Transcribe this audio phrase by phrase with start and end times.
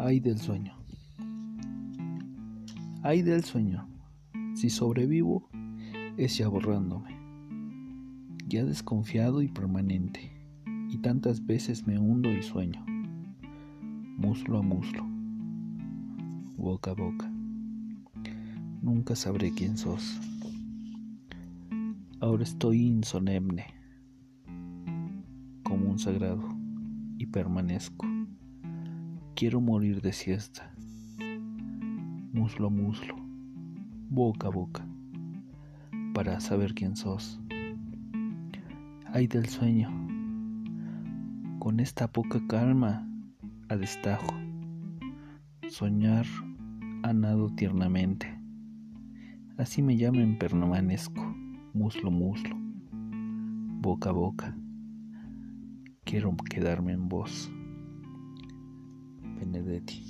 [0.00, 0.74] Ay del sueño.
[3.02, 3.88] Ay del sueño.
[4.54, 5.48] Si sobrevivo,
[6.16, 7.16] es ya borrándome.
[8.46, 10.30] Ya desconfiado y permanente.
[10.88, 12.86] Y tantas veces me hundo y sueño.
[14.16, 15.04] Muslo a muslo.
[16.56, 17.28] Boca a boca.
[18.80, 20.20] Nunca sabré quién sos.
[22.20, 23.66] Ahora estoy insolemne,
[25.64, 26.48] como un sagrado,
[27.16, 28.17] y permanezco.
[29.38, 30.72] Quiero morir de siesta,
[32.32, 33.14] muslo a muslo,
[34.10, 34.84] boca a boca,
[36.12, 37.40] para saber quién sos.
[39.06, 39.90] Ay del sueño,
[41.60, 43.08] con esta poca calma
[43.68, 44.34] a destajo,
[45.68, 46.26] soñar
[47.04, 48.36] a nado tiernamente.
[49.56, 51.22] Así me llamen permanezco,
[51.74, 52.56] muslo muslo,
[53.80, 54.58] boca a boca.
[56.02, 57.52] Quiero quedarme en vos.
[59.38, 60.02] 肯定得提。